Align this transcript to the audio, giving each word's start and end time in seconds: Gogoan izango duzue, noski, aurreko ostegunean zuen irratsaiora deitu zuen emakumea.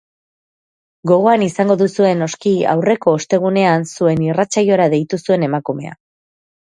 Gogoan 1.11 1.43
izango 1.47 1.75
duzue, 1.81 2.13
noski, 2.23 2.53
aurreko 2.73 3.13
ostegunean 3.19 3.85
zuen 3.99 4.25
irratsaiora 4.31 4.89
deitu 4.95 5.21
zuen 5.27 5.47
emakumea. 5.51 5.95